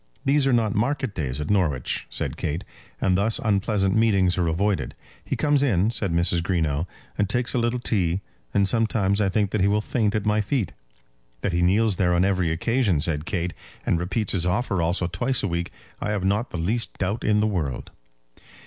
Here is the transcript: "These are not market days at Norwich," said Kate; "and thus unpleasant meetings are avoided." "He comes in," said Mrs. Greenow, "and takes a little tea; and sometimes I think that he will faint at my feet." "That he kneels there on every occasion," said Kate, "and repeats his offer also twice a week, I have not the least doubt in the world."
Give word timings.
"These 0.25 0.47
are 0.47 0.51
not 0.51 0.73
market 0.73 1.13
days 1.13 1.39
at 1.39 1.51
Norwich," 1.51 2.07
said 2.09 2.35
Kate; 2.35 2.63
"and 2.99 3.15
thus 3.15 3.37
unpleasant 3.37 3.93
meetings 3.95 4.35
are 4.35 4.47
avoided." 4.47 4.95
"He 5.23 5.35
comes 5.35 5.61
in," 5.61 5.91
said 5.91 6.11
Mrs. 6.11 6.41
Greenow, 6.41 6.87
"and 7.19 7.29
takes 7.29 7.53
a 7.53 7.59
little 7.59 7.79
tea; 7.79 8.21
and 8.51 8.67
sometimes 8.67 9.21
I 9.21 9.29
think 9.29 9.51
that 9.51 9.61
he 9.61 9.67
will 9.67 9.79
faint 9.79 10.15
at 10.15 10.25
my 10.25 10.41
feet." 10.41 10.73
"That 11.41 11.53
he 11.53 11.61
kneels 11.61 11.97
there 11.97 12.15
on 12.15 12.25
every 12.25 12.51
occasion," 12.51 12.99
said 12.99 13.25
Kate, 13.27 13.53
"and 13.85 13.99
repeats 13.99 14.31
his 14.31 14.47
offer 14.47 14.81
also 14.81 15.05
twice 15.05 15.43
a 15.43 15.47
week, 15.47 15.71
I 15.99 16.09
have 16.09 16.23
not 16.23 16.49
the 16.49 16.57
least 16.57 16.97
doubt 16.97 17.23
in 17.23 17.39
the 17.39 17.45
world." 17.45 17.91